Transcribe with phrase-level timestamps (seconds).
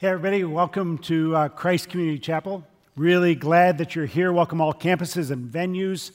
[0.00, 2.66] Hey, everybody, welcome to uh, Christ Community Chapel.
[2.96, 4.32] Really glad that you're here.
[4.32, 6.12] Welcome all campuses and venues.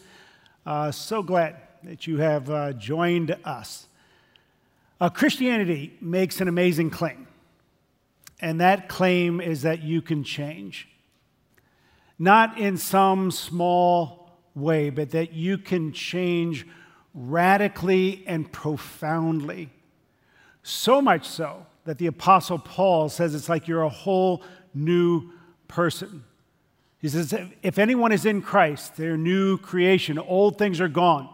[0.65, 3.85] Uh, so glad that you have uh, joined us.
[4.99, 7.27] Uh, Christianity makes an amazing claim,
[8.41, 10.87] and that claim is that you can change.
[12.17, 16.65] Not in some small way, but that you can change
[17.13, 19.69] radically and profoundly.
[20.63, 24.43] So much so that the Apostle Paul says it's like you're a whole
[24.73, 25.31] new
[25.67, 26.23] person.
[26.99, 30.17] He says, If anyone is in Christ, they're new creation.
[30.17, 31.29] Old things are gone.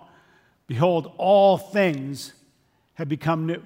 [0.68, 2.34] Behold, all things
[2.96, 3.64] have become new.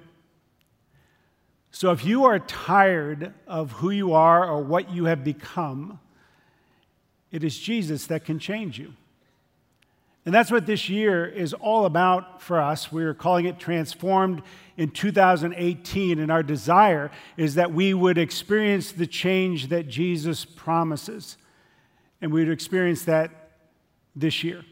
[1.72, 6.00] So if you are tired of who you are or what you have become,
[7.30, 8.94] it is Jesus that can change you.
[10.26, 12.90] And that's what this year is all about for us.
[12.90, 14.42] We're calling it Transformed
[14.76, 16.18] in 2018.
[16.18, 21.36] And our desire is that we would experience the change that Jesus promises.
[22.20, 23.52] And we would experience that
[24.16, 24.64] this year.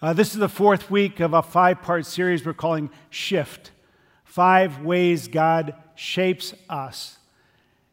[0.00, 3.72] Uh, this is the fourth week of a five part series we're calling Shift
[4.24, 7.18] Five Ways God Shapes Us.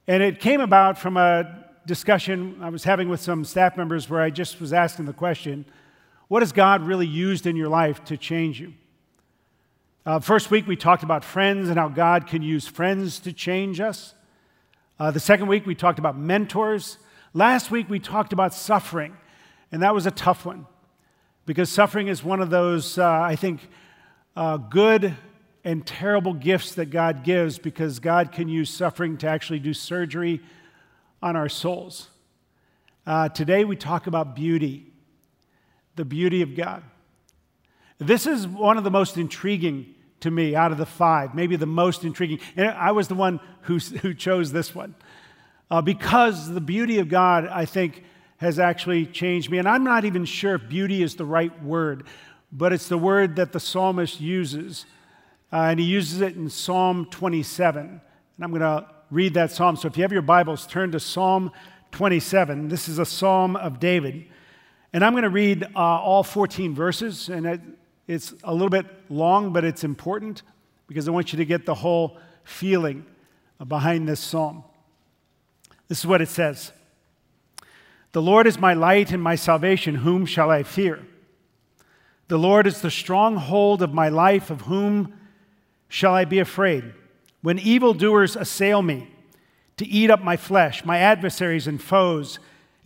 [0.08, 4.22] And it came about from a discussion I was having with some staff members where
[4.22, 5.66] I just was asking the question
[6.28, 8.74] what has God really used in your life to change you?
[10.06, 13.80] Uh, first week, we talked about friends and how God can use friends to change
[13.80, 14.14] us.
[15.00, 16.98] Uh, the second week, we talked about mentors.
[17.34, 19.16] Last week, we talked about suffering,
[19.72, 20.66] and that was a tough one
[21.46, 23.70] because suffering is one of those, uh, I think,
[24.36, 25.16] uh, good
[25.64, 30.42] and terrible gifts that God gives because God can use suffering to actually do surgery
[31.22, 32.10] on our souls.
[33.06, 34.87] Uh, today, we talk about beauty
[35.98, 36.84] the beauty of God.
[38.00, 41.66] This is one of the most intriguing to me out of the five, maybe the
[41.66, 42.40] most intriguing.
[42.56, 44.96] And I was the one who, who chose this one
[45.70, 48.04] uh, because the beauty of God, I think,
[48.38, 49.58] has actually changed me.
[49.58, 52.06] And I'm not even sure if beauty is the right word,
[52.52, 54.86] but it's the word that the psalmist uses.
[55.52, 57.82] Uh, and he uses it in Psalm 27.
[57.82, 58.02] And
[58.40, 59.76] I'm going to read that psalm.
[59.76, 61.52] So if you have your Bibles, turn to Psalm
[61.92, 62.68] 27.
[62.68, 64.28] This is a psalm of David.
[64.94, 67.62] And I'm going to read uh, all 14 verses, and it,
[68.08, 70.44] it's a little bit long, but it's important
[70.88, 73.06] because I want you to get the whole feeling
[73.68, 74.64] behind this psalm.
[75.88, 76.72] This is what it says
[78.14, 79.96] The Lord is my light and my salvation.
[79.96, 81.06] Whom shall I fear?
[82.30, 84.50] The Lord is the stronghold of my life.
[84.50, 85.14] Of whom
[85.90, 86.94] shall I be afraid?
[87.42, 89.10] When evildoers assail me
[89.78, 92.40] to eat up my flesh, my adversaries and foes,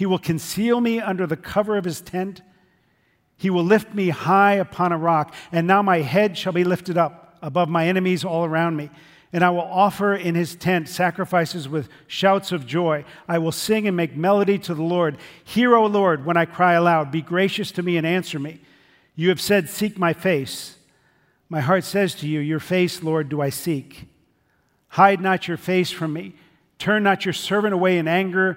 [0.00, 2.40] He will conceal me under the cover of his tent.
[3.36, 6.96] He will lift me high upon a rock, and now my head shall be lifted
[6.96, 8.88] up above my enemies all around me.
[9.30, 13.04] And I will offer in his tent sacrifices with shouts of joy.
[13.28, 15.18] I will sing and make melody to the Lord.
[15.44, 17.12] Hear, O Lord, when I cry aloud.
[17.12, 18.62] Be gracious to me and answer me.
[19.16, 20.78] You have said, Seek my face.
[21.50, 24.06] My heart says to you, Your face, Lord, do I seek.
[24.88, 26.36] Hide not your face from me.
[26.78, 28.56] Turn not your servant away in anger.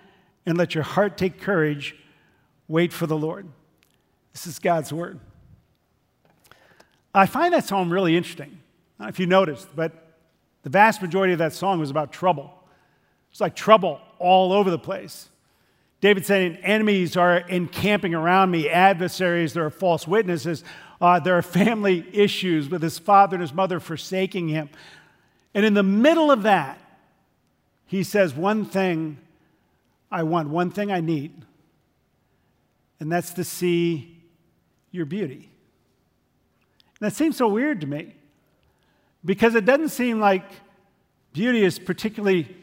[0.45, 1.95] and let your heart take courage.
[2.67, 3.47] Wait for the Lord.
[4.33, 5.19] This is God's word.
[7.13, 8.59] I find that psalm really interesting.
[8.99, 9.91] If you noticed, but
[10.63, 12.53] the vast majority of that song was about trouble.
[13.31, 15.29] It's like trouble all over the place.
[16.01, 20.63] David saying, Enemies are encamping around me, adversaries, there are false witnesses,
[20.99, 24.69] uh, there are family issues with his father and his mother forsaking him.
[25.53, 26.79] And in the middle of that,
[27.85, 29.17] he says one thing
[30.11, 31.45] I want, one thing I need,
[32.99, 34.21] and that's to see
[34.91, 35.49] your beauty.
[36.99, 38.13] And that seems so weird to me
[39.23, 40.43] because it doesn't seem like
[41.33, 42.55] beauty is particularly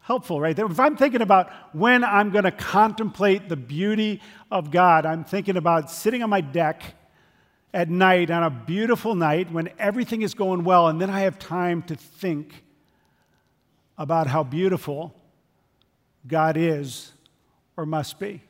[0.00, 0.58] helpful, right?
[0.58, 4.20] If I'm thinking about when I'm going to contemplate the beauty
[4.50, 6.82] of God, I'm thinking about sitting on my deck
[7.72, 11.38] at night on a beautiful night when everything is going well, and then I have
[11.38, 12.64] time to think
[13.98, 15.14] about how beautiful
[16.26, 17.12] God is
[17.76, 18.42] or must be.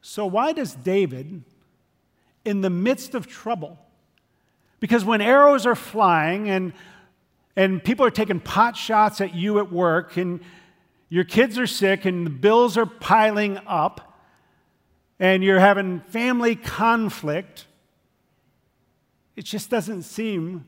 [0.00, 1.42] So, why does David,
[2.44, 3.78] in the midst of trouble,
[4.80, 6.72] because when arrows are flying and
[7.56, 10.40] and people are taking pot shots at you at work, and
[11.08, 14.20] your kids are sick, and the bills are piling up,
[15.20, 17.66] and you're having family conflict,
[19.36, 20.66] it just doesn't seem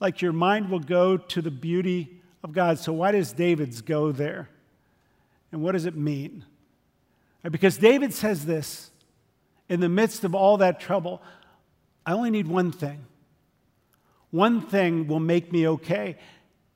[0.00, 2.15] like your mind will go to the beauty
[2.46, 2.78] of God.
[2.78, 4.48] So, why does David's go there?
[5.50, 6.44] And what does it mean?
[7.42, 8.92] Because David says this
[9.68, 11.22] in the midst of all that trouble
[12.04, 13.04] I only need one thing
[14.30, 16.18] one thing will make me okay.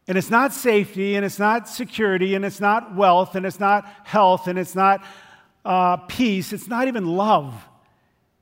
[0.09, 3.89] And it's not safety, and it's not security, and it's not wealth, and it's not
[4.03, 5.05] health, and it's not
[5.65, 7.55] uh, peace, it's not even love.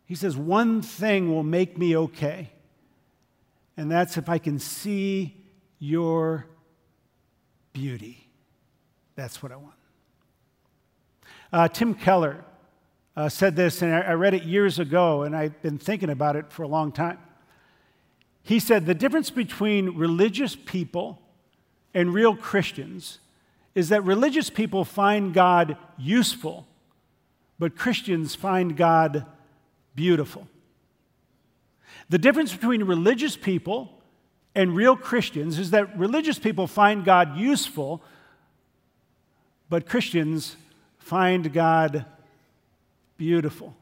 [0.07, 2.53] He says, One thing will make me okay,
[3.77, 5.37] and that's if I can see
[5.79, 6.47] your
[7.79, 8.27] beauty.
[9.15, 9.75] That's what I want.
[11.53, 12.45] Uh, Tim Keller
[13.17, 16.35] uh, said this, and I, I read it years ago, and I've been thinking about
[16.35, 17.19] it for a long time.
[18.43, 21.21] He said the difference between religious people
[21.95, 23.21] and real Christians
[23.77, 26.67] is that religious people find God useful,
[27.61, 29.25] but Christians find God
[29.95, 30.49] beautiful.
[32.09, 33.98] The difference between religious people
[34.59, 38.03] and real Christians is that religious people find God useful,
[39.71, 40.57] but Christians
[40.99, 42.05] find God
[43.17, 43.77] beautiful.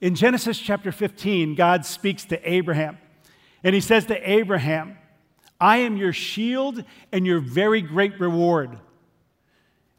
[0.00, 2.98] In Genesis chapter 15, God speaks to Abraham.
[3.62, 4.98] And he says to Abraham,
[5.60, 6.82] I am your shield
[7.12, 8.76] and your very great reward.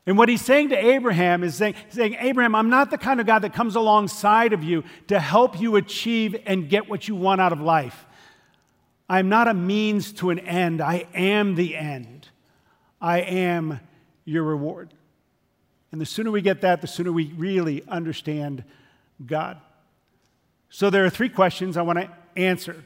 [0.06, 3.26] And what he's saying to Abraham is saying, saying, Abraham, I'm not the kind of
[3.26, 7.40] God that comes alongside of you to help you achieve and get what you want
[7.40, 8.06] out of life.
[9.12, 10.80] I'm not a means to an end.
[10.80, 12.30] I am the end.
[13.02, 13.82] I am
[14.24, 14.94] your reward.
[15.92, 18.64] And the sooner we get that, the sooner we really understand
[19.26, 19.58] God.
[20.70, 22.82] So there are three questions I want to answer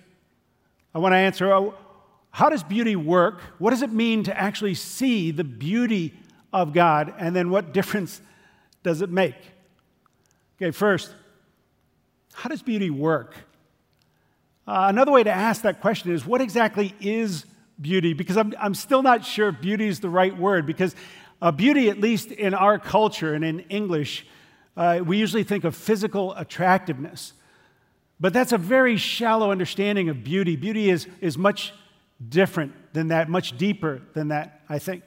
[0.96, 1.76] I want to answer oh,
[2.32, 3.42] how does beauty work?
[3.60, 6.16] What does it mean to actually see the beauty
[6.52, 7.14] of God?
[7.20, 8.20] And then what difference
[8.82, 9.36] does it make?
[10.58, 11.14] Okay, first,
[12.34, 13.36] how does beauty work?
[14.68, 17.46] Uh, another way to ask that question is what exactly is
[17.80, 18.14] beauty?
[18.14, 20.96] Because I'm, I'm still not sure if beauty is the right word, because
[21.42, 24.26] uh, beauty, at least in our culture and in English,
[24.76, 27.34] uh, we usually think of physical attractiveness.
[28.20, 30.56] But that's a very shallow understanding of beauty.
[30.56, 31.74] Beauty is, is much
[32.28, 35.04] different than that, much deeper than that, I think.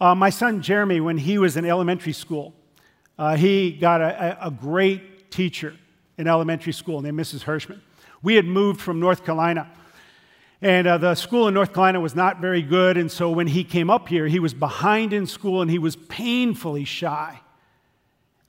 [0.00, 2.54] Uh, my son Jeremy, when he was in elementary school,
[3.18, 5.74] uh, he got a, a, great teacher
[6.18, 7.42] in elementary school named Mrs.
[7.42, 7.80] Hirschman.
[8.22, 9.70] We had moved from North Carolina,
[10.60, 12.96] and uh, the school in North Carolina was not very good.
[12.96, 15.94] And so when he came up here, he was behind in school and he was
[15.94, 17.40] painfully shy.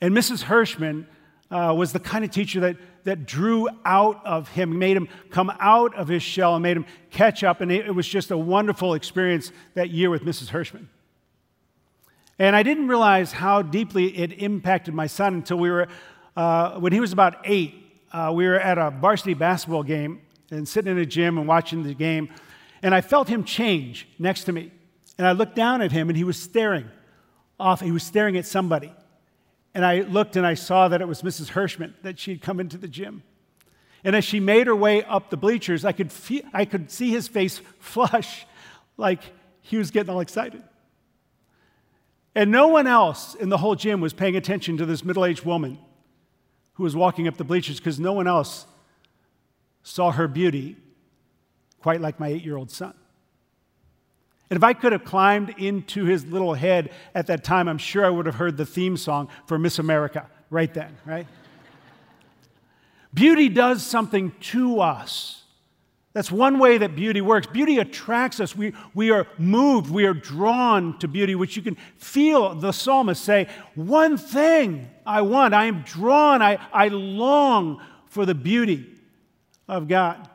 [0.01, 0.43] And Mrs.
[0.45, 1.05] Hirschman
[1.51, 5.51] uh, was the kind of teacher that that drew out of him, made him come
[5.59, 7.61] out of his shell and made him catch up.
[7.61, 10.49] And it was just a wonderful experience that year with Mrs.
[10.49, 10.85] Hirschman.
[12.37, 15.87] And I didn't realize how deeply it impacted my son until we were,
[16.37, 17.78] uh, when he was about eight,
[18.11, 21.83] uh, we were at a varsity basketball game and sitting in a gym and watching
[21.83, 22.29] the game.
[22.81, 24.71] And I felt him change next to me.
[25.17, 26.89] And I looked down at him and he was staring
[27.59, 27.81] off.
[27.81, 28.93] He was staring at somebody.
[29.73, 31.51] And I looked and I saw that it was Mrs.
[31.51, 33.21] Hirschman, that she had come into the gym.
[34.03, 37.11] And as she made her way up the bleachers, I could, feel, I could see
[37.11, 38.45] his face flush
[38.97, 39.21] like
[39.61, 40.63] he was getting all excited.
[42.33, 45.43] And no one else in the whole gym was paying attention to this middle aged
[45.43, 45.77] woman
[46.79, 48.65] who was walking up the bleachers because no one else
[49.83, 50.77] saw her beauty
[51.81, 52.93] quite like my eight year old son.
[54.49, 58.05] And if I could have climbed into his little head at that time, I'm sure
[58.05, 61.27] I would have heard the theme song for Miss America right then, right?
[63.13, 65.43] beauty does something to us.
[66.13, 67.45] That's one way that beauty works.
[67.45, 68.55] Beauty attracts us.
[68.55, 69.91] We, we are moved.
[69.91, 75.21] We are drawn to beauty, which you can feel the psalmist say, One thing I
[75.21, 75.53] want.
[75.53, 76.41] I am drawn.
[76.41, 78.87] I, I long for the beauty
[79.67, 80.27] of God.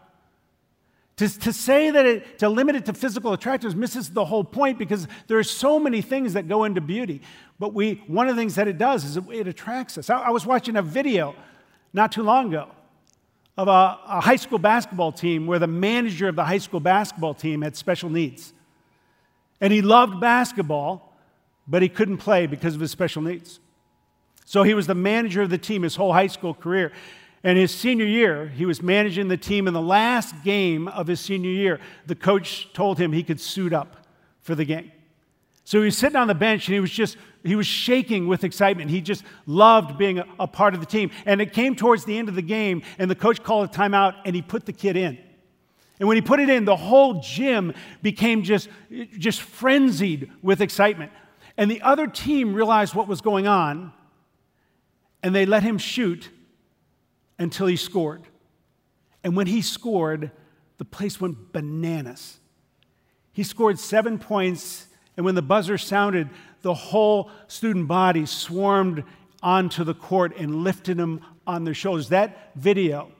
[1.16, 4.78] To, to say that it, to limit it to physical attractiveness misses the whole point
[4.78, 7.20] because there are so many things that go into beauty.
[7.58, 10.10] But we, one of the things that it does is it, it attracts us.
[10.10, 11.36] I, I, was watching a video
[11.92, 12.68] not too long ago
[13.56, 17.34] of a, a high school basketball team where the manager of the high school basketball
[17.34, 18.52] team had special needs.
[19.60, 21.16] And he loved basketball,
[21.66, 23.60] but he couldn't play because of his special needs.
[24.44, 26.92] So he was the manager of the team his whole high school career.
[27.42, 29.68] And his senior year, he was managing the team.
[29.68, 33.72] In the last game of his senior year, the coach told him he could suit
[33.72, 34.06] up
[34.40, 34.90] for the game.
[35.64, 38.42] So he was sitting on the bench and he was just, he was shaking with
[38.42, 38.90] excitement.
[38.90, 41.10] He just loved being a, a, part of the team.
[41.26, 44.14] And it came towards the end of the game, and the coach called a timeout
[44.24, 45.18] and he put the kid in.
[46.00, 47.72] And when he put it in, the whole gym
[48.02, 48.68] became just,
[49.18, 51.12] just frenzied with excitement.
[51.56, 53.92] And the other team realized what was going on,
[55.22, 56.30] and they let him shoot
[57.38, 58.22] until he scored.
[59.22, 60.30] And when he scored,
[60.78, 62.38] the place went bananas.
[63.32, 66.28] He scored seven points, and when the buzzer sounded,
[66.62, 69.04] the whole student body swarmed
[69.42, 72.08] onto the court and lifted him on their shoulders.
[72.08, 73.12] That video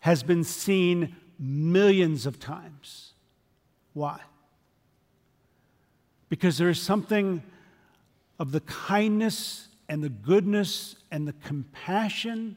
[0.00, 3.12] has been seen millions of times.
[3.92, 4.20] Why?
[6.28, 7.42] Because there is something
[8.38, 12.56] of the kindness and the goodness and the compassion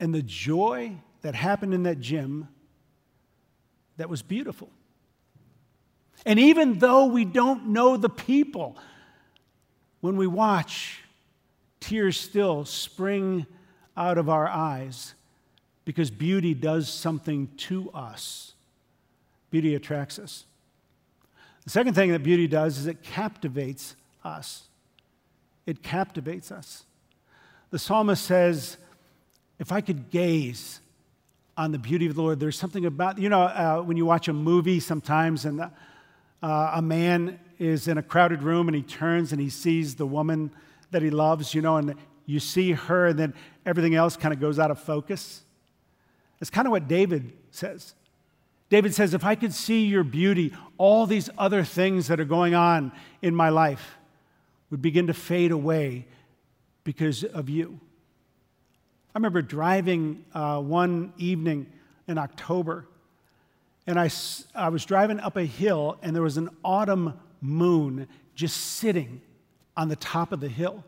[0.00, 2.48] and the joy that happened in that gym
[3.96, 4.68] that was beautiful.
[6.24, 8.76] And even though we don't know the people,
[10.00, 11.00] when we watch,
[11.80, 13.46] tears still spring
[13.96, 15.14] out of our eyes
[15.84, 18.54] because beauty does something to us.
[19.50, 20.44] Beauty attracts us.
[21.64, 24.64] The second thing that beauty does is it captivates us.
[25.66, 26.84] It captivates us.
[27.70, 28.76] The psalmist says,
[29.58, 30.80] If I could gaze
[31.56, 34.28] on the beauty of the Lord, there's something about, you know, uh, when you watch
[34.28, 35.70] a movie sometimes and the,
[36.42, 40.06] uh, a man is in a crowded room and he turns and he sees the
[40.06, 40.50] woman
[40.90, 41.94] that he loves, you know, and
[42.26, 43.34] you see her and then
[43.64, 45.42] everything else kind of goes out of focus.
[46.40, 47.94] It's kind of what David says.
[48.68, 52.54] David says, If I could see your beauty, all these other things that are going
[52.54, 53.96] on in my life
[54.70, 56.06] would begin to fade away
[56.82, 57.78] because of you.
[59.14, 61.66] I remember driving uh, one evening
[62.08, 62.86] in October,
[63.86, 64.10] and I,
[64.54, 69.20] I was driving up a hill, and there was an autumn moon just sitting
[69.76, 70.84] on the top of the hill.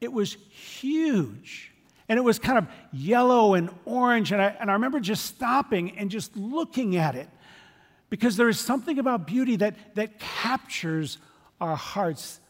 [0.00, 1.72] It was huge
[2.08, 4.32] and it was kind of yellow and orange.
[4.32, 7.28] And I, and I remember just stopping and just looking at it
[8.10, 11.16] because there is something about beauty that, that captures
[11.58, 12.40] our hearts.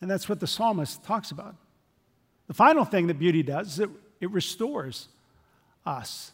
[0.00, 1.54] And that's what the psalmist talks about.
[2.48, 3.90] The final thing that beauty does is it,
[4.20, 5.08] it restores
[5.86, 6.32] us.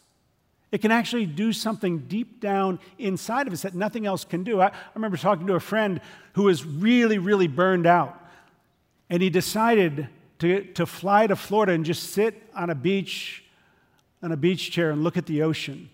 [0.71, 4.61] It can actually do something deep down inside of us that nothing else can do.
[4.61, 6.01] I, I remember talking to a friend
[6.33, 8.21] who was really, really burned out.
[9.09, 13.43] And he decided to, to fly to Florida and just sit on a beach,
[14.21, 15.89] on a beach chair and look at the ocean.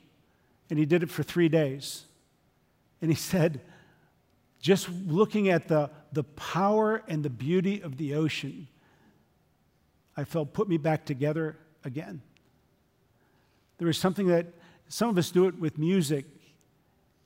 [0.70, 2.06] And he did it for three days.
[3.02, 3.62] And he said,
[4.62, 8.68] just looking at the, the power and the beauty of the ocean,
[10.16, 12.22] I felt put me back together again.
[13.80, 14.46] There is something that
[14.92, 16.26] some of us do it with music.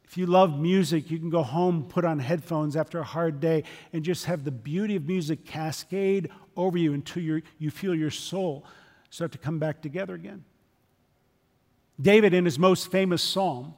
[0.04, 3.64] If you love music, you can go home, put on headphones after a hard day,
[3.92, 7.24] and just have the beauty of music cascade over you until
[7.58, 8.66] you feel your soul
[9.10, 10.44] start to come back together again.
[12.00, 13.74] David, in his most famous psalm,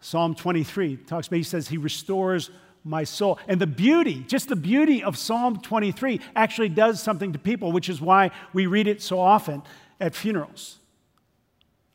[0.00, 2.50] Psalm 23, talks about, he says, He restores
[2.82, 3.38] my soul.
[3.46, 7.88] And the beauty, just the beauty of Psalm 23, actually does something to people, which
[7.88, 9.62] is why we read it so often
[10.00, 10.80] at funerals.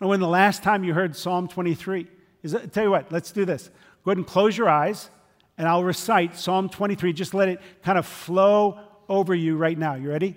[0.01, 2.07] And when the last time you heard Psalm 23?
[2.41, 3.69] Is tell you what, let's do this.
[4.03, 5.11] Go ahead and close your eyes,
[5.59, 7.13] and I'll recite Psalm 23.
[7.13, 9.93] Just let it kind of flow over you right now.
[9.93, 10.35] You ready?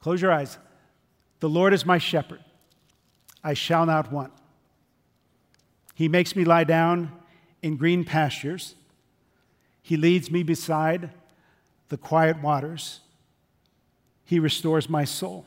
[0.00, 0.58] Close your eyes.
[1.38, 2.40] The Lord is my shepherd.
[3.44, 4.32] I shall not want.
[5.94, 7.12] He makes me lie down
[7.62, 8.74] in green pastures.
[9.80, 11.10] He leads me beside
[11.88, 13.00] the quiet waters.
[14.24, 15.46] He restores my soul.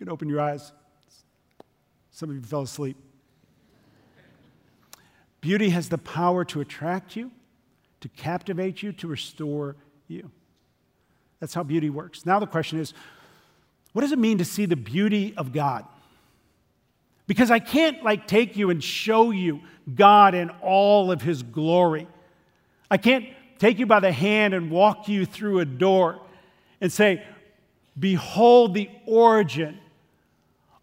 [0.00, 0.72] you can open your eyes.
[2.10, 2.96] Some of you fell asleep.
[5.42, 7.30] Beauty has the power to attract you,
[8.00, 9.76] to captivate you, to restore
[10.08, 10.30] you.
[11.38, 12.24] That's how beauty works.
[12.24, 12.94] Now, the question is
[13.92, 15.84] what does it mean to see the beauty of God?
[17.26, 19.60] Because I can't like take you and show you
[19.94, 22.06] God in all of his glory.
[22.90, 23.26] I can't
[23.58, 26.20] take you by the hand and walk you through a door
[26.80, 27.22] and say,
[27.98, 29.78] Behold the origin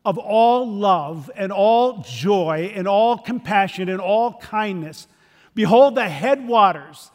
[0.08, 5.06] of all love and all joy and all compassion and all kindness.
[5.54, 7.12] Behold the headwaters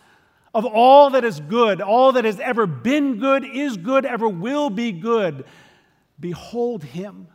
[0.52, 4.68] of all that is good, all that has ever been good, is good, ever will
[4.68, 5.46] be good.
[6.20, 7.28] Behold him.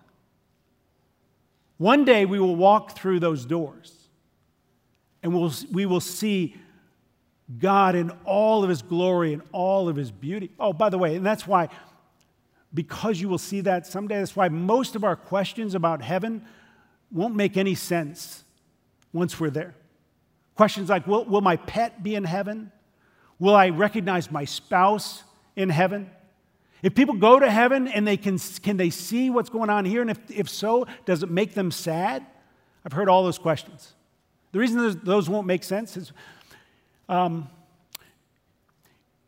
[1.77, 3.91] One day we will walk through those doors
[5.23, 6.55] and we'll, we will see
[7.57, 10.51] God in all of his glory and all of his beauty.
[10.59, 11.69] Oh, by the way, and that's why,
[12.74, 16.45] because you will see that someday, that's why most of our questions about heaven
[17.12, 18.43] won't make any sense
[19.13, 19.75] once we're there.
[20.55, 22.71] Questions like Will, will my pet be in heaven?
[23.39, 25.24] Will I recognize my spouse
[25.55, 26.09] in heaven?
[26.81, 30.01] If people go to heaven and they can, can they see what's going on here?
[30.01, 32.25] And if, if so, does it make them sad?
[32.86, 33.93] I've heard all those questions.
[34.51, 36.12] The reason those, those won't make sense is
[37.09, 37.50] um,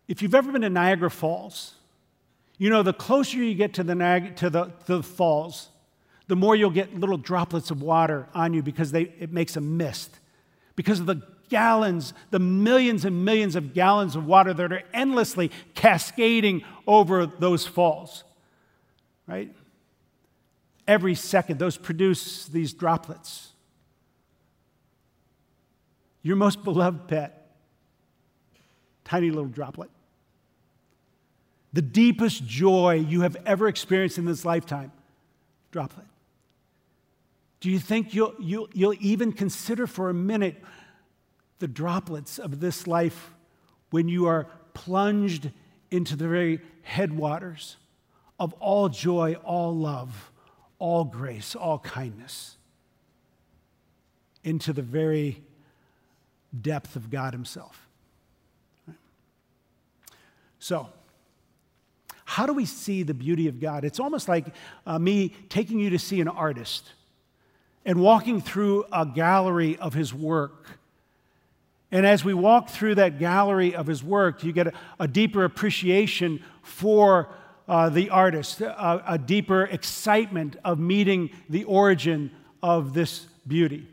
[0.08, 1.74] if you've ever been to Niagara Falls,
[2.60, 3.96] you know the closer you get to the,
[4.36, 5.70] to the, the falls,
[6.28, 9.62] the more you'll get little droplets of water on you because they, it makes a
[9.62, 10.20] mist.
[10.75, 15.51] Because of the gallons, the millions and millions of gallons of water that are endlessly
[15.74, 18.25] cascading over those falls.
[19.25, 19.56] Right?
[20.88, 23.54] Every second, those produce these droplets.
[26.22, 27.56] Your most beloved pet,
[29.06, 29.89] tiny little droplet.
[31.73, 34.91] The deepest joy you have ever experienced in this lifetime,
[35.71, 36.07] droplet.
[37.59, 40.63] Do you think you'll, you'll, you'll even consider for a minute
[41.59, 43.31] the droplets of this life
[43.91, 45.51] when you are plunged
[45.91, 47.75] into the very headwaters
[48.39, 50.31] of all joy, all love,
[50.79, 52.55] all grace, all kindness,
[54.43, 55.43] into the very
[56.61, 57.85] depth of God Himself.
[60.59, 60.89] So,
[62.30, 63.84] how do we see the beauty of God?
[63.84, 64.46] It's almost like
[64.86, 66.92] uh, me taking you to see an artist
[67.86, 70.80] and walking through a gallery of his work
[71.92, 75.44] and as we walk through that gallery of his work, you get a, a deeper
[75.44, 77.30] appreciation for
[77.68, 83.88] uh, the artist, a, a deeper excitement of meeting the origin of this beauty.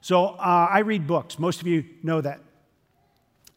[0.00, 1.38] So uh, I read books.
[1.38, 2.40] Most of you know that.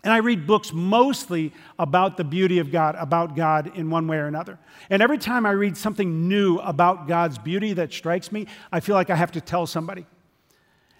[0.06, 4.18] And I read books mostly about the beauty of God, about God in one way
[4.18, 4.60] or another.
[4.92, 8.94] And every time I read something new about God's beauty that strikes me, I feel
[8.94, 10.06] like I have to tell somebody.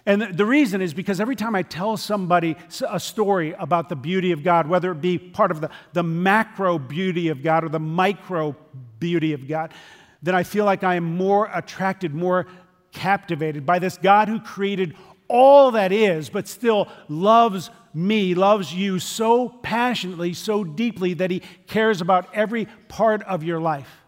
[0.06, 2.56] And the reason is because every time I tell somebody
[2.88, 6.76] a story about the beauty of God, whether it be part of the, the macro
[6.76, 8.56] beauty of God or the micro
[8.98, 9.72] beauty of God,
[10.20, 12.48] then I feel like I am more attracted, more
[12.90, 14.96] captivated by this God who created
[15.28, 21.40] all that is, but still loves me, loves you so passionately, so deeply that he
[21.66, 24.02] cares about every part of your life.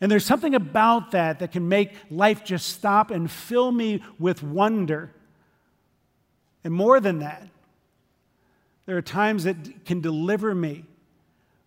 [0.00, 4.42] And there's something about that that can make life just stop and fill me with
[4.42, 5.10] wonder.
[6.62, 7.48] And more than that,
[8.84, 10.84] there are times that can deliver me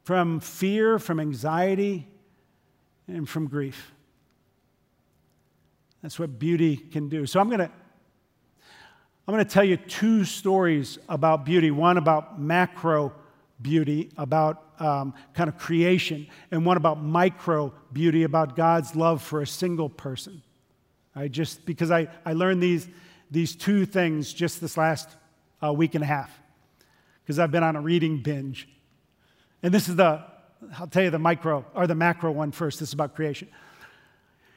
[0.04, 2.08] from fear, from anxiety,
[3.08, 3.92] and from grief.
[6.02, 7.26] That's what beauty can do.
[7.26, 7.72] So I'm going to
[9.30, 13.14] I'm going to tell you two stories about beauty, one about macro
[13.62, 19.44] beauty, about um, kind of creation, and one about micro beauty, about God's love for
[19.44, 20.42] a single person.
[21.16, 22.88] I just because I, I learned these,
[23.30, 25.08] these two things just this last
[25.64, 26.32] uh, week and a half,
[27.22, 28.68] because I've been on a reading binge.
[29.62, 30.24] And this is the,
[30.80, 32.80] I'll tell you the micro or the macro one first.
[32.80, 33.48] This is about creation.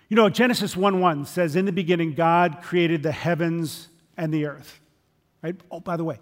[0.09, 4.47] You know, Genesis 1 1 says, In the beginning, God created the heavens and the
[4.47, 4.81] earth.
[5.43, 5.57] Right?
[5.71, 6.19] Oh, by the way,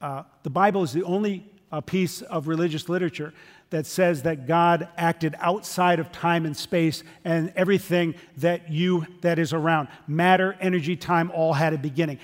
[0.00, 3.32] uh, the Bible is the only a piece of religious literature
[3.70, 9.38] that says that God acted outside of time and space and everything that you that
[9.38, 12.18] is around matter energy time all had a beginning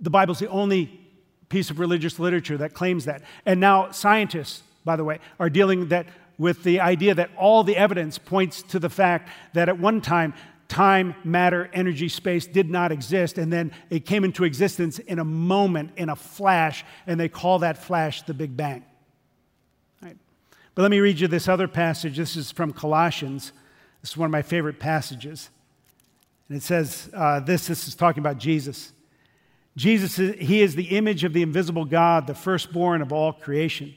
[0.00, 1.00] the bible's the only
[1.48, 5.88] piece of religious literature that claims that and now scientists by the way are dealing
[5.88, 6.06] that
[6.38, 10.34] with the idea that all the evidence points to the fact that at one time
[10.72, 15.24] time, matter, energy, space did not exist, and then it came into existence in a
[15.24, 18.82] moment, in a flash, and they call that flash the Big Bang.
[20.02, 20.16] Right.
[20.74, 22.16] But let me read you this other passage.
[22.16, 23.52] This is from Colossians.
[24.00, 25.50] This is one of my favorite passages.
[26.48, 28.92] And it says uh, this this is talking about Jesus.
[29.76, 33.94] Jesus, he is the image of the invisible God, the firstborn of all creation.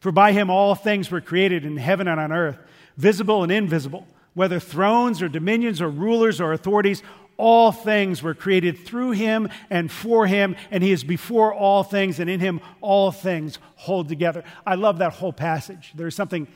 [0.00, 2.58] For by him all things were created in heaven and on earth,
[2.96, 7.02] visible and invisible whether thrones or dominions or rulers or authorities,
[7.36, 12.20] all things were created through him and for him, and he is before all things,
[12.20, 14.44] and in him all things hold together.
[14.66, 15.92] I love that whole passage.
[15.94, 16.46] There's something,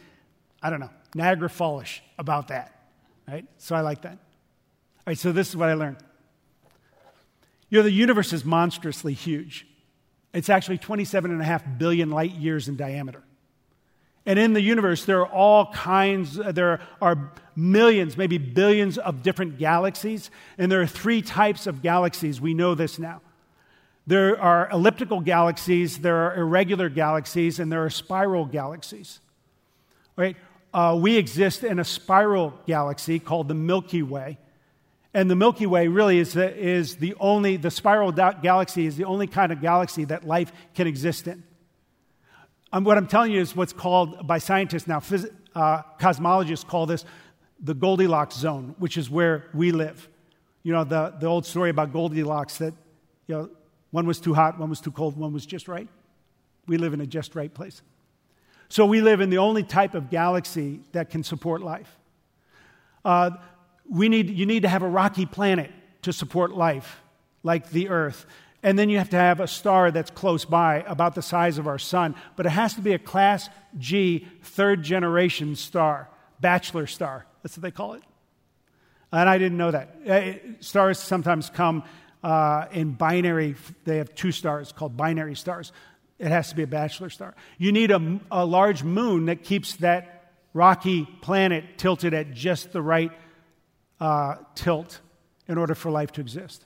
[0.62, 2.89] I don't know, Niagara Fallish about that,
[3.27, 3.47] right?
[3.59, 4.12] So I like that.
[4.12, 5.99] All right, so this is what I learned.
[7.69, 9.67] You know, the universe is monstrously huge.
[10.33, 13.23] It's actually 27.5 billion light years in diameter.
[14.27, 19.57] And in the universe, there are all kinds, there are millions, maybe billions of different
[19.57, 20.33] galaxies.
[20.59, 22.41] And there are three types of galaxies.
[22.41, 23.23] We know this now.
[24.09, 29.21] There are elliptical galaxies, there are irregular galaxies, and there are spiral galaxies.
[30.17, 30.37] Right?
[30.73, 34.39] Uh, we exist in a spiral galaxy called the Milky Way.
[35.15, 39.05] And the Milky Way really is the, is the only, the spiral galaxy is the
[39.05, 41.43] only kind of galaxy that life can exist in.
[42.77, 46.85] Um, what I'm telling you is what's called by scientists now, phys- uh, cosmologists call
[46.85, 47.07] this
[47.59, 50.07] the Goldilocks zone, which is where we live.
[50.62, 52.75] You know, the, the old story about Goldilocks that,
[53.29, 53.51] you know,
[53.93, 55.89] one was too hot, one was too cold, one was just right.
[56.67, 57.81] We live in a just right place.
[58.69, 61.97] So we live in the only type of galaxy that can support life.
[63.07, 63.31] Uh,
[63.89, 65.71] we need, you need to have a rocky planet
[66.03, 67.01] to support life,
[67.43, 68.27] like the Earth.
[68.66, 71.68] And then you have to have a star that's close by, about the size of
[71.68, 72.16] our sun.
[72.35, 73.48] But it has to be a Class
[73.79, 77.26] G, third generation star, bachelor star.
[77.44, 78.02] That's what they call it.
[79.12, 79.96] And I didn't know that.
[80.05, 81.85] Uh, stars sometimes come
[82.24, 85.70] uh, in binary, they have two stars called binary stars.
[86.18, 87.37] It has to be a bachelor star.
[87.59, 92.83] You need a, a large moon that keeps that rocky planet tilted at just the
[92.83, 93.12] right
[94.00, 95.00] uh, tilt
[95.46, 96.64] in order for life to exist.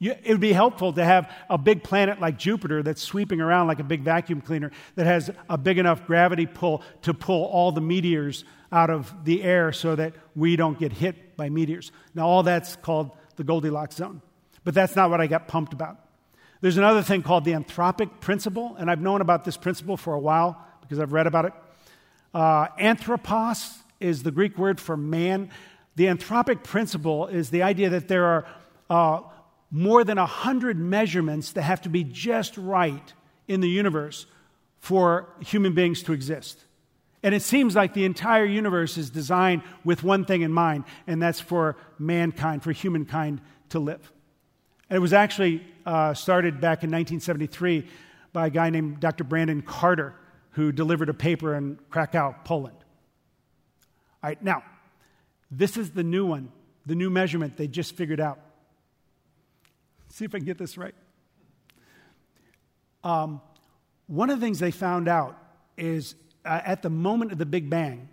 [0.00, 3.66] You, it would be helpful to have a big planet like Jupiter that's sweeping around
[3.66, 7.70] like a big vacuum cleaner that has a big enough gravity pull to pull all
[7.70, 11.92] the meteors out of the air so that we don't get hit by meteors.
[12.14, 14.22] Now, all that's called the Goldilocks zone.
[14.64, 15.98] But that's not what I got pumped about.
[16.62, 20.18] There's another thing called the anthropic principle, and I've known about this principle for a
[20.18, 21.52] while because I've read about it.
[22.32, 25.50] Uh, anthropos is the Greek word for man.
[25.96, 28.46] The anthropic principle is the idea that there are
[28.88, 29.20] uh,
[29.70, 33.12] more than 100 measurements that have to be just right
[33.46, 34.26] in the universe
[34.78, 36.64] for human beings to exist.
[37.22, 41.20] And it seems like the entire universe is designed with one thing in mind, and
[41.20, 44.10] that's for mankind, for humankind to live.
[44.88, 47.86] And it was actually uh, started back in 1973
[48.32, 49.24] by a guy named Dr.
[49.24, 50.14] Brandon Carter,
[50.52, 52.76] who delivered a paper in Krakow, Poland.
[54.22, 54.64] All right, now,
[55.50, 56.50] this is the new one,
[56.86, 58.38] the new measurement they just figured out.
[60.10, 60.94] See if I can get this right.
[63.02, 63.40] Um,
[64.06, 65.38] one of the things they found out
[65.78, 68.08] is uh, at the moment of the Big Bang,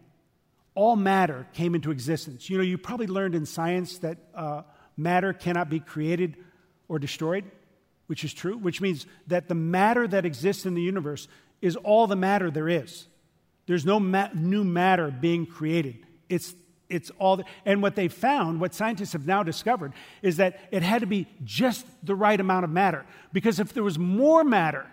[0.76, 2.50] all matter came into existence.
[2.50, 4.62] You know, you probably learned in science that uh,
[4.96, 6.38] matter cannot be created
[6.88, 7.46] or destroyed,
[8.06, 11.28] which is true, which means that the matter that exists in the universe
[11.62, 13.08] is all the matter there is.
[13.66, 16.06] There's no ma- new matter being created.
[16.30, 16.54] It's
[16.90, 20.84] it's all, the, and what they found, what scientists have now discovered, is that it
[20.84, 23.06] had to be just the right amount of matter.
[23.34, 24.86] Because if there was more matter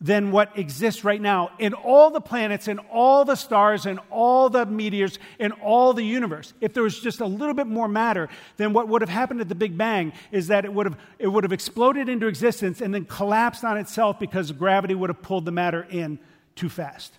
[0.00, 4.50] than what exists right now in all the planets and all the stars and all
[4.50, 8.28] the meteors and all the universe, if there was just a little bit more matter,
[8.56, 11.28] then what would have happened at the Big Bang is that it would have, it
[11.28, 15.44] would have exploded into existence and then collapsed on itself because gravity would have pulled
[15.44, 16.18] the matter in
[16.54, 17.14] too fast.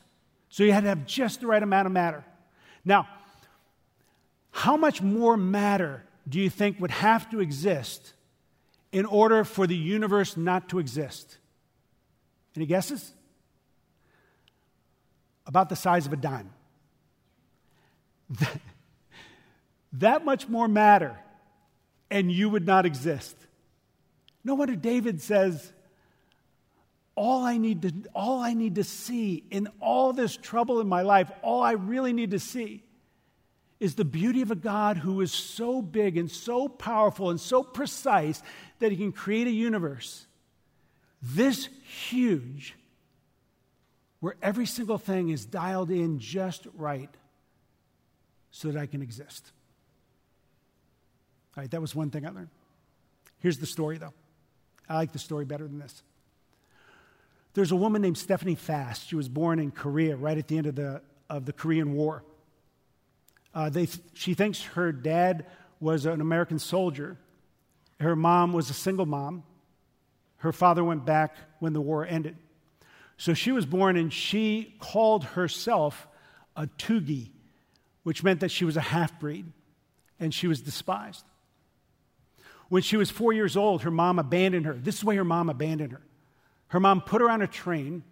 [0.50, 2.24] So you had to have just the right amount of matter.
[2.84, 3.08] Now,
[4.56, 8.14] how much more matter do you think would have to exist
[8.94, 11.40] in order for the universe not to exist?
[12.56, 13.12] Any guesses?
[15.46, 16.52] About the size of a dime.
[19.92, 21.20] that much more matter,
[22.10, 23.36] and you would not exist.
[24.46, 25.74] No wonder David says,
[27.14, 31.02] all I need to, all I need to see in all this trouble in my
[31.02, 32.86] life, all I really need to see
[33.80, 37.64] is the beauty of a God who is so big and so powerful and so
[37.64, 38.42] precise
[38.80, 40.26] that he can create a universe
[41.34, 41.70] this
[42.08, 42.76] huge
[44.20, 47.10] where every single thing is dialed in just right
[48.52, 49.52] so that I can exist.
[51.58, 52.50] All right, that was one thing I learned.
[53.40, 54.14] Here's the story, though.
[54.88, 56.04] I like the story better than this.
[57.54, 59.08] There's a woman named Stephanie Fast.
[59.08, 62.24] She was born in Korea right at the end of the, of the Korean War.
[63.56, 65.46] Uh, they, she thinks her dad
[65.80, 67.18] was an American soldier.
[68.02, 69.44] Her mom was a single mom.
[70.38, 72.36] Her father went back when the war ended.
[73.18, 76.08] So she was born and she called herself
[76.56, 77.30] a Tugi,
[78.04, 79.46] which meant that she was a half breed
[80.20, 81.24] and she was despised.
[82.68, 84.74] When she was four years old, her mom abandoned her.
[84.74, 86.02] This is why her mom abandoned her.
[86.68, 88.04] Her mom put her on a train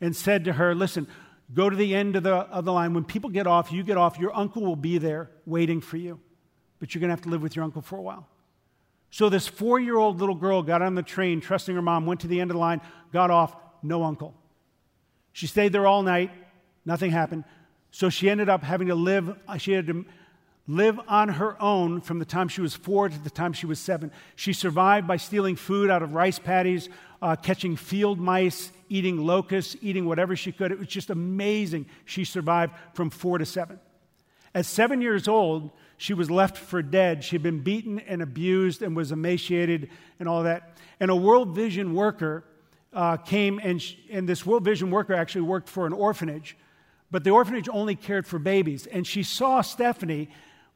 [0.00, 1.06] and said to her, Listen,
[1.52, 2.94] go to the end of the, of the line.
[2.94, 4.18] When people get off, you get off.
[4.18, 6.20] Your uncle will be there waiting for you,
[6.78, 8.28] but you're going to have to live with your uncle for a while.
[9.10, 12.20] So this four year old little girl got on the train, trusting her mom, went
[12.20, 12.80] to the end of the line,
[13.12, 14.34] got off, no uncle.
[15.32, 16.30] She stayed there all night,
[16.84, 17.44] nothing happened.
[17.90, 20.04] So she ended up having to live, she had to
[20.66, 23.78] live on her own from the time she was four to the time she was
[23.78, 24.10] seven.
[24.34, 26.88] She survived by stealing food out of rice paddies,
[27.22, 30.72] uh, catching field mice, eating locusts, eating whatever she could.
[30.72, 33.78] It was just amazing she survived from four to seven.
[34.54, 37.24] At seven years old, she was left for dead.
[37.24, 40.76] She had been beaten and abused and was emaciated and all that.
[40.98, 42.44] And a World Vision worker
[42.92, 46.56] uh, came, and, sh- and this World Vision worker actually worked for an orphanage,
[47.10, 48.86] but the orphanage only cared for babies.
[48.86, 50.30] And she saw Stephanie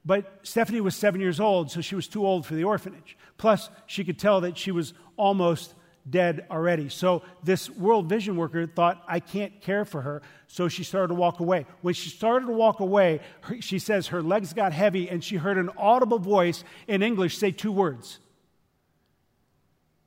[0.05, 3.17] but Stephanie was seven years old, so she was too old for the orphanage.
[3.37, 5.75] Plus, she could tell that she was almost
[6.09, 6.89] dead already.
[6.89, 10.23] So, this World Vision worker thought, I can't care for her.
[10.49, 11.67] So, she started to walk away.
[11.83, 15.37] When she started to walk away, her, she says her legs got heavy and she
[15.37, 18.19] heard an audible voice in English say two words.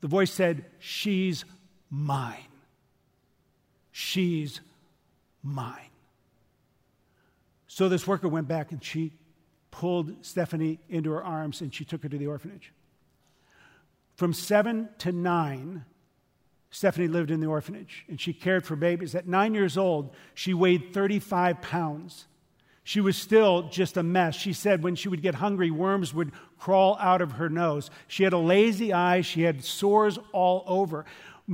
[0.00, 1.44] The voice said, She's
[1.90, 2.48] mine.
[3.92, 4.60] She's
[5.42, 5.78] mine.
[7.66, 9.12] So, this worker went back and she
[9.70, 12.72] pulled Stephanie into her arms and she took her to the orphanage.
[14.14, 15.84] From seven to nine,
[16.70, 19.14] Stephanie lived in the orphanage and she cared for babies.
[19.14, 22.26] At nine years old, she weighed 35 pounds.
[22.82, 24.34] She was still just a mess.
[24.34, 27.90] She said when she would get hungry, worms would crawl out of her nose.
[28.08, 29.22] She had a lazy eye.
[29.22, 31.06] She had sores all over.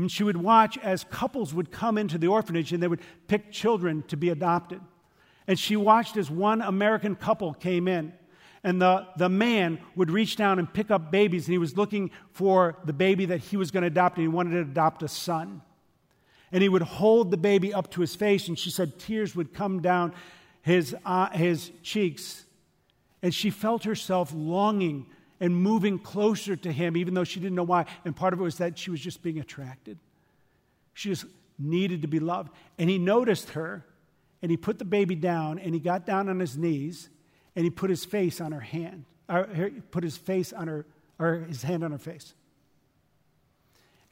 [0.09, 4.03] she would watch as couples would come into the orphanage and they would pick children
[4.09, 4.81] to be adopted.
[5.47, 8.13] And she watched as one American couple came in.
[8.63, 12.11] And the, the man would reach down and pick up babies, and he was looking
[12.33, 15.09] for the baby that he was going to adopt, and he wanted to adopt a
[15.09, 15.63] son.
[16.53, 19.55] And he would hold the baby up to his face, and she said tears would
[19.55, 20.13] come down
[20.63, 22.45] his, uh, his cheeks.
[23.23, 25.07] And she felt herself longing
[25.41, 27.87] and moving closer to him, even though she didn't know why.
[28.05, 29.99] And part of it was that she was just being attracted.
[30.93, 31.25] She just
[31.59, 32.51] needed to be loved.
[32.79, 33.87] And he noticed her,
[34.43, 37.09] and he put the baby down and he got down on his knees
[37.57, 40.87] and he put his face on her hand, uh, or put his face on her,
[41.19, 42.35] or his hand on her face.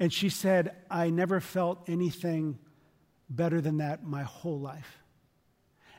[0.00, 2.58] And she said, I never felt anything
[3.28, 4.98] better than that my whole life.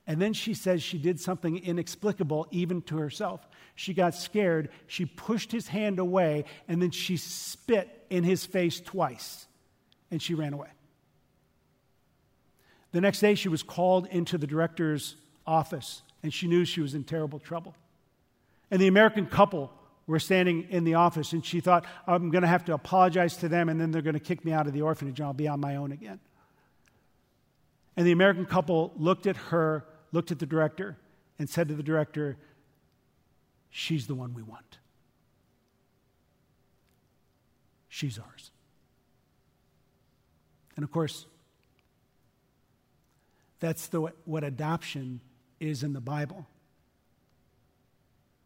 [0.08, 3.48] And then she says she did something inexplicable even to herself.
[3.76, 8.80] She got scared, she pushed his hand away, and then she spit in his face
[8.80, 9.46] twice,
[10.10, 10.70] and she ran away.
[12.92, 16.96] The next day, she was called into the director's office, and she knew she was
[16.96, 17.76] in terrible trouble.
[18.72, 19.72] And the American couple
[20.08, 23.50] were standing in the office, and she thought, I'm going to have to apologize to
[23.50, 25.48] them, and then they're going to kick me out of the orphanage, and I'll be
[25.48, 26.20] on my own again.
[27.96, 30.98] And the American couple looked at her, looked at the director,
[31.38, 32.38] and said to the director,
[33.70, 34.80] She's the one we want.
[37.88, 38.52] She's ours.
[40.76, 41.26] And of course,
[43.60, 45.20] that's the, what adoption
[45.60, 46.46] is in the Bible.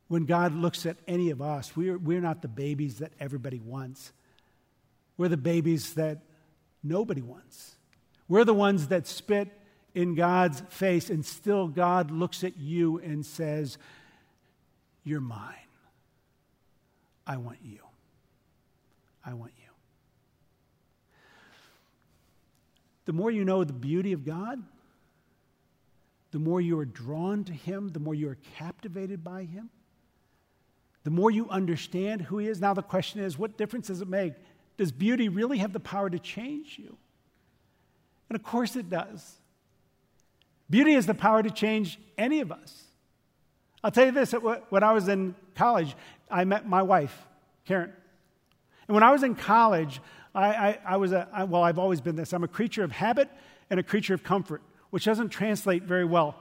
[0.07, 4.11] When God looks at any of us, we're, we're not the babies that everybody wants.
[5.17, 6.19] We're the babies that
[6.83, 7.75] nobody wants.
[8.27, 9.49] We're the ones that spit
[9.95, 13.77] in God's face, and still God looks at you and says,
[15.03, 15.53] You're mine.
[17.25, 17.79] I want you.
[19.25, 19.69] I want you.
[23.05, 24.61] The more you know the beauty of God,
[26.33, 29.69] the more you are drawn to Him, the more you are captivated by Him,
[31.03, 32.59] the more you understand who He is.
[32.59, 34.33] Now, the question is what difference does it make?
[34.75, 36.97] Does beauty really have the power to change you?
[38.29, 39.35] And of course it does.
[40.71, 42.83] Beauty has the power to change any of us.
[43.83, 45.95] I'll tell you this when I was in college,
[46.31, 47.27] I met my wife,
[47.65, 47.93] Karen.
[48.87, 50.01] And when I was in college,
[50.33, 52.33] I, I, I was a, I, well, I've always been this.
[52.33, 53.29] I'm a creature of habit
[53.69, 54.63] and a creature of comfort
[54.93, 56.35] which doesn't translate very well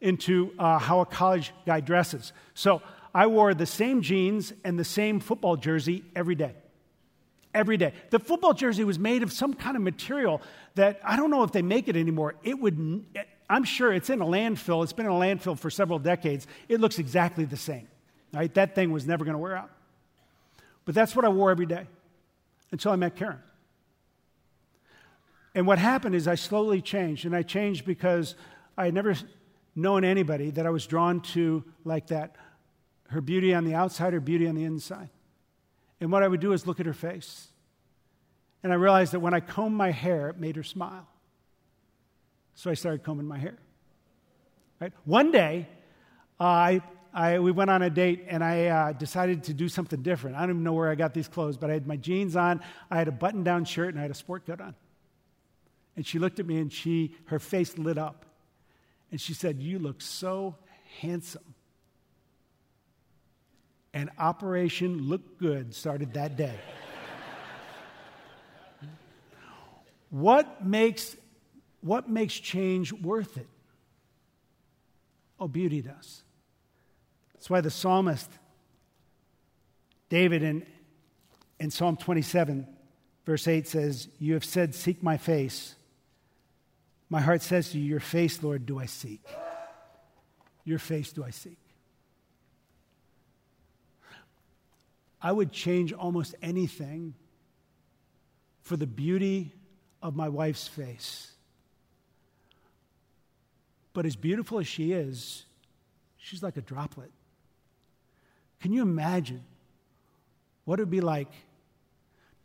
[0.00, 2.32] into uh, how a college guy dresses.
[2.52, 2.82] So
[3.14, 6.52] I wore the same jeans and the same football jersey every day.
[7.54, 7.92] Every day.
[8.10, 10.42] The football jersey was made of some kind of material
[10.74, 12.34] that I don't know if they make it anymore.
[12.42, 13.04] It would,
[13.48, 14.82] I'm sure it's in a landfill.
[14.82, 16.48] It's been in a landfill for several decades.
[16.68, 17.86] It looks exactly the same.
[18.34, 18.52] Right?
[18.54, 19.70] That thing was never going to wear out.
[20.86, 21.86] But that's what I wore every day
[22.72, 23.38] until I met Karen.
[25.54, 28.34] And what happened is I slowly changed, and I changed because
[28.76, 29.14] I had never
[29.74, 32.36] known anybody that I was drawn to like that
[33.12, 35.10] her beauty on the outside, her beauty on the inside.
[36.00, 37.48] And what I would do is look at her face.
[38.62, 41.06] And I realized that when I combed my hair, it made her smile.
[42.54, 43.58] So I started combing my hair.
[44.80, 44.92] Right?
[45.04, 45.68] One day,
[46.40, 50.02] uh, I, I, we went on a date and I uh, decided to do something
[50.02, 50.36] different.
[50.36, 52.60] I don't even know where I got these clothes, but I had my jeans on,
[52.90, 54.74] I had a button down shirt, and I had a sport coat on.
[55.96, 58.24] And she looked at me and she, her face lit up.
[59.10, 60.56] And she said, You look so
[61.00, 61.54] handsome.
[63.94, 66.58] And Operation Look Good started that day.
[70.10, 71.14] what, makes,
[71.82, 73.48] what makes change worth it?
[75.38, 76.22] Oh, beauty does.
[77.34, 78.30] That's why the psalmist,
[80.08, 80.64] David, in,
[81.58, 82.66] in Psalm 27,
[83.26, 85.74] verse 8 says, You have said, Seek my face.
[87.12, 89.20] My heart says to you, Your face, Lord, do I seek.
[90.64, 91.58] Your face do I seek.
[95.20, 97.12] I would change almost anything
[98.62, 99.52] for the beauty
[100.02, 101.32] of my wife's face.
[103.92, 105.44] But as beautiful as she is,
[106.16, 107.10] she's like a droplet.
[108.58, 109.44] Can you imagine
[110.64, 111.28] what it would be like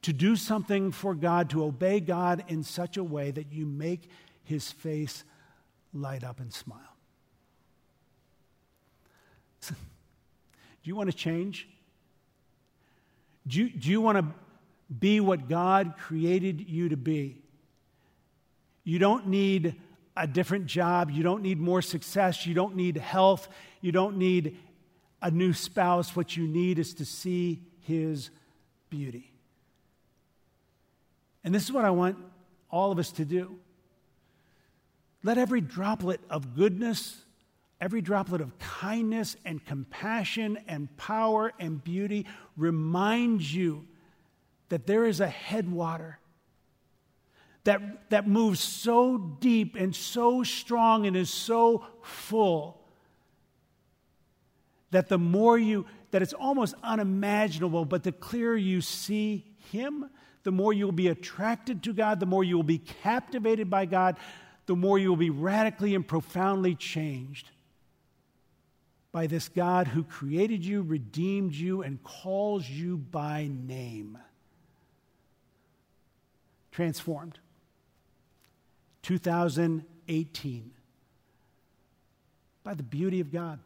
[0.01, 4.09] to do something for God, to obey God in such a way that you make
[4.47, 5.23] his face
[5.93, 6.79] light up and smile.
[9.69, 9.75] do
[10.83, 11.67] you want to change?
[13.45, 14.25] Do you, do you want to
[14.93, 17.41] be what God created you to be?
[18.83, 19.75] You don't need
[20.15, 21.11] a different job.
[21.11, 22.45] You don't need more success.
[22.45, 23.49] You don't need health.
[23.81, 24.57] You don't need
[25.21, 26.15] a new spouse.
[26.15, 28.29] What you need is to see his
[28.89, 29.33] beauty.
[31.43, 32.17] And this is what I want
[32.69, 33.57] all of us to do.
[35.23, 37.23] Let every droplet of goodness,
[37.81, 42.25] every droplet of kindness and compassion and power and beauty
[42.55, 43.87] remind you
[44.69, 46.19] that there is a headwater
[47.63, 52.81] that, that moves so deep and so strong and is so full
[54.91, 60.09] that the more you, that it's almost unimaginable, but the clearer you see Him,
[60.43, 64.15] the more you'll be attracted to God, the more you will be captivated by God,
[64.67, 67.49] the more you will be radically and profoundly changed
[69.11, 74.17] by this God who created you, redeemed you, and calls you by name.
[76.71, 77.39] Transformed.
[79.01, 80.71] 2018.
[82.63, 83.59] By the beauty of God.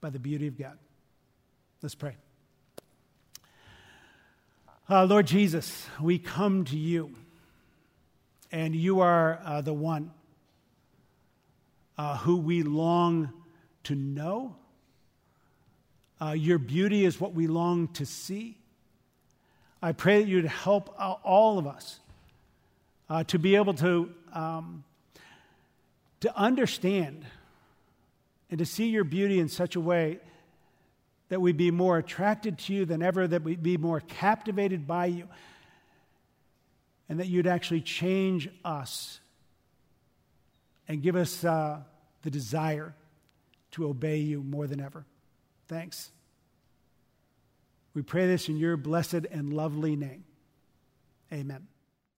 [0.00, 0.78] By the beauty of God.
[1.82, 2.16] Let's pray.
[4.90, 7.14] Uh, Lord Jesus, we come to you
[8.50, 10.10] and you are uh, the one
[11.96, 13.32] uh, who we long
[13.84, 14.56] to know.
[16.20, 18.58] Uh, your beauty is what we long to see.
[19.82, 22.00] I pray that you'd help all of us
[23.08, 24.84] uh, to be able to, um,
[26.20, 27.24] to understand
[28.50, 30.18] and to see your beauty in such a way
[31.28, 35.06] that we be more attracted to you than ever, that we be more captivated by
[35.06, 35.28] you
[37.08, 39.20] and that you'd actually change us
[40.86, 41.80] and give us uh,
[42.22, 42.94] the desire
[43.72, 45.04] to obey you more than ever.
[45.68, 46.10] Thanks.
[47.94, 50.24] We pray this in your blessed and lovely name.
[51.32, 51.66] Amen.